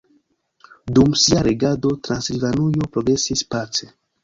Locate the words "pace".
3.55-3.95